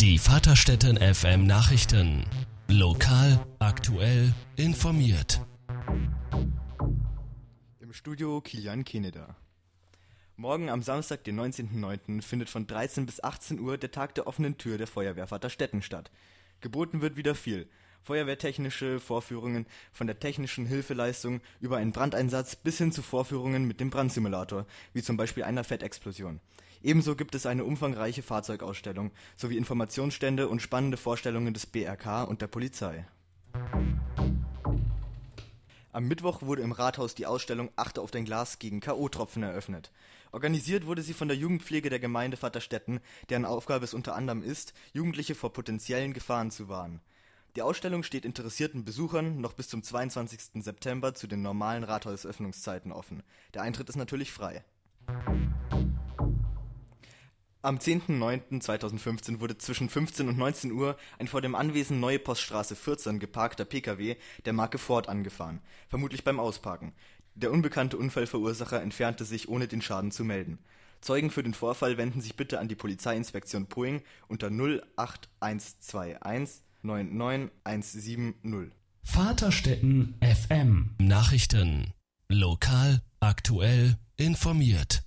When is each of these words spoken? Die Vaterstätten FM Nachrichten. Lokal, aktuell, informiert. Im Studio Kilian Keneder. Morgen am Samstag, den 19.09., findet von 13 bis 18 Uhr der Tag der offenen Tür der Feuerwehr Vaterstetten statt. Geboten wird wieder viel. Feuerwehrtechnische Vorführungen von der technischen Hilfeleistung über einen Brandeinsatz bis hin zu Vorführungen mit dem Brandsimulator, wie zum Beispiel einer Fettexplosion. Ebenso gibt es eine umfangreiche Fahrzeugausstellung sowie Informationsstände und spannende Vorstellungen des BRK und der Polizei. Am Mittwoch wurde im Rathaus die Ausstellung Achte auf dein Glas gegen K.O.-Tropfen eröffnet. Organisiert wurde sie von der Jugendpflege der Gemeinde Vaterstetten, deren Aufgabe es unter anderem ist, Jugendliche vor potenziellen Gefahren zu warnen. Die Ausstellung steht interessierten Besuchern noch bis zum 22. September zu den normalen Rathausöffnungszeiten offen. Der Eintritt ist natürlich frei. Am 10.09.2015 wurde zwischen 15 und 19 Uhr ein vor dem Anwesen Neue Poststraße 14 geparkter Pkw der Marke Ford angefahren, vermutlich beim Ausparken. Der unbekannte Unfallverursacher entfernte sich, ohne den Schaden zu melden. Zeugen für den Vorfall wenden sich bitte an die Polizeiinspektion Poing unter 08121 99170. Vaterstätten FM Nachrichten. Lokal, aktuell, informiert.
Die 0.00 0.16
Vaterstätten 0.16 0.96
FM 0.96 1.48
Nachrichten. 1.48 2.24
Lokal, 2.68 3.44
aktuell, 3.58 4.32
informiert. 4.54 5.44
Im 7.80 7.92
Studio 7.92 8.40
Kilian 8.40 8.84
Keneder. 8.84 9.34
Morgen 10.36 10.68
am 10.68 10.84
Samstag, 10.84 11.24
den 11.24 11.40
19.09., 11.40 12.22
findet 12.22 12.48
von 12.48 12.68
13 12.68 13.06
bis 13.06 13.24
18 13.24 13.58
Uhr 13.58 13.76
der 13.76 13.90
Tag 13.90 14.14
der 14.14 14.28
offenen 14.28 14.56
Tür 14.56 14.78
der 14.78 14.86
Feuerwehr 14.86 15.26
Vaterstetten 15.26 15.82
statt. 15.82 16.12
Geboten 16.60 17.00
wird 17.00 17.16
wieder 17.16 17.34
viel. 17.34 17.68
Feuerwehrtechnische 18.02 19.00
Vorführungen 19.00 19.66
von 19.92 20.06
der 20.06 20.18
technischen 20.18 20.66
Hilfeleistung 20.66 21.40
über 21.60 21.76
einen 21.76 21.92
Brandeinsatz 21.92 22.56
bis 22.56 22.78
hin 22.78 22.92
zu 22.92 23.02
Vorführungen 23.02 23.66
mit 23.66 23.80
dem 23.80 23.90
Brandsimulator, 23.90 24.66
wie 24.92 25.02
zum 25.02 25.16
Beispiel 25.16 25.44
einer 25.44 25.64
Fettexplosion. 25.64 26.40
Ebenso 26.82 27.16
gibt 27.16 27.34
es 27.34 27.46
eine 27.46 27.64
umfangreiche 27.64 28.22
Fahrzeugausstellung 28.22 29.10
sowie 29.36 29.56
Informationsstände 29.56 30.48
und 30.48 30.62
spannende 30.62 30.96
Vorstellungen 30.96 31.52
des 31.52 31.66
BRK 31.66 32.24
und 32.24 32.40
der 32.40 32.46
Polizei. 32.46 33.06
Am 35.90 36.06
Mittwoch 36.06 36.42
wurde 36.42 36.62
im 36.62 36.72
Rathaus 36.72 37.14
die 37.14 37.26
Ausstellung 37.26 37.70
Achte 37.74 38.00
auf 38.00 38.12
dein 38.12 38.24
Glas 38.24 38.60
gegen 38.60 38.80
K.O.-Tropfen 38.80 39.42
eröffnet. 39.42 39.90
Organisiert 40.30 40.86
wurde 40.86 41.02
sie 41.02 41.14
von 41.14 41.26
der 41.26 41.36
Jugendpflege 41.36 41.90
der 41.90 41.98
Gemeinde 41.98 42.36
Vaterstetten, 42.36 43.00
deren 43.30 43.44
Aufgabe 43.44 43.84
es 43.84 43.94
unter 43.94 44.14
anderem 44.14 44.42
ist, 44.42 44.74
Jugendliche 44.92 45.34
vor 45.34 45.52
potenziellen 45.52 46.12
Gefahren 46.12 46.50
zu 46.50 46.68
warnen. 46.68 47.00
Die 47.58 47.62
Ausstellung 47.62 48.04
steht 48.04 48.24
interessierten 48.24 48.84
Besuchern 48.84 49.40
noch 49.40 49.52
bis 49.52 49.68
zum 49.68 49.82
22. 49.82 50.62
September 50.62 51.14
zu 51.14 51.26
den 51.26 51.42
normalen 51.42 51.82
Rathausöffnungszeiten 51.82 52.92
offen. 52.92 53.24
Der 53.52 53.62
Eintritt 53.62 53.88
ist 53.88 53.96
natürlich 53.96 54.30
frei. 54.30 54.64
Am 57.60 57.78
10.09.2015 57.78 59.40
wurde 59.40 59.58
zwischen 59.58 59.88
15 59.88 60.28
und 60.28 60.38
19 60.38 60.70
Uhr 60.70 60.96
ein 61.18 61.26
vor 61.26 61.40
dem 61.40 61.56
Anwesen 61.56 61.98
Neue 61.98 62.20
Poststraße 62.20 62.76
14 62.76 63.18
geparkter 63.18 63.64
Pkw 63.64 64.14
der 64.44 64.52
Marke 64.52 64.78
Ford 64.78 65.08
angefahren, 65.08 65.60
vermutlich 65.88 66.22
beim 66.22 66.38
Ausparken. 66.38 66.92
Der 67.34 67.50
unbekannte 67.50 67.96
Unfallverursacher 67.96 68.80
entfernte 68.80 69.24
sich, 69.24 69.48
ohne 69.48 69.66
den 69.66 69.82
Schaden 69.82 70.12
zu 70.12 70.22
melden. 70.22 70.60
Zeugen 71.00 71.32
für 71.32 71.42
den 71.42 71.54
Vorfall 71.54 71.98
wenden 71.98 72.20
sich 72.20 72.36
bitte 72.36 72.60
an 72.60 72.68
die 72.68 72.76
Polizeiinspektion 72.76 73.66
Poing 73.66 74.04
unter 74.28 74.46
08121 74.46 76.67
99170. 76.82 78.72
Vaterstätten 79.02 80.14
FM 80.20 80.94
Nachrichten. 80.98 81.92
Lokal, 82.28 83.00
aktuell, 83.20 83.96
informiert. 84.16 85.02